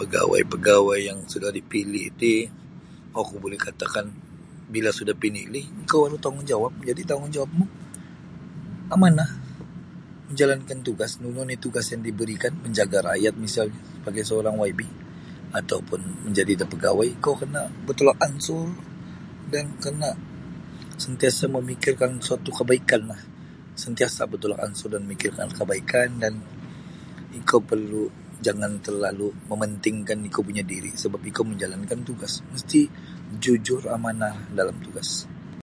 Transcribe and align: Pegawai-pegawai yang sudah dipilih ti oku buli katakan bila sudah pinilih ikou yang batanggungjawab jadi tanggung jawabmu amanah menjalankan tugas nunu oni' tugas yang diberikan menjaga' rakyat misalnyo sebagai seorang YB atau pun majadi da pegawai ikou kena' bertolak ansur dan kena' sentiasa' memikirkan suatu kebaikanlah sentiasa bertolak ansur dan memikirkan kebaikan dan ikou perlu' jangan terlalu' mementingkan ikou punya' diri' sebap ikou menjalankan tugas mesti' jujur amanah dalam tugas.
Pegawai-pegawai 0.00 1.00
yang 1.08 1.18
sudah 1.32 1.50
dipilih 1.58 2.04
ti 2.20 2.32
oku 3.20 3.34
buli 3.42 3.58
katakan 3.66 4.06
bila 4.74 4.90
sudah 4.98 5.14
pinilih 5.22 5.64
ikou 5.82 6.02
yang 6.04 6.14
batanggungjawab 6.16 6.72
jadi 6.88 7.00
tanggung 7.08 7.32
jawabmu 7.36 7.64
amanah 8.94 9.30
menjalankan 10.28 10.78
tugas 10.88 11.10
nunu 11.20 11.40
oni' 11.44 11.60
tugas 11.64 11.84
yang 11.92 12.02
diberikan 12.08 12.52
menjaga' 12.64 13.02
rakyat 13.12 13.34
misalnyo 13.44 13.80
sebagai 14.00 14.24
seorang 14.28 14.56
YB 14.64 14.80
atau 15.58 15.78
pun 15.88 16.00
majadi 16.24 16.54
da 16.60 16.64
pegawai 16.72 17.06
ikou 17.20 17.34
kena' 17.44 17.68
bertolak 17.86 18.16
ansur 18.26 18.68
dan 19.52 19.66
kena' 19.84 20.16
sentiasa' 21.04 21.48
memikirkan 21.56 22.12
suatu 22.26 22.48
kebaikanlah 22.58 23.20
sentiasa 23.84 24.22
bertolak 24.30 24.60
ansur 24.66 24.88
dan 24.96 25.00
memikirkan 25.04 25.48
kebaikan 25.58 26.08
dan 26.22 26.34
ikou 27.38 27.60
perlu' 27.70 28.10
jangan 28.46 28.72
terlalu' 28.84 29.34
mementingkan 29.50 30.18
ikou 30.28 30.40
punya' 30.46 30.64
diri' 30.72 30.94
sebap 31.02 31.20
ikou 31.30 31.44
menjalankan 31.50 31.98
tugas 32.08 32.32
mesti' 32.52 32.84
jujur 33.44 33.82
amanah 33.96 34.34
dalam 34.58 34.76
tugas. 34.86 35.10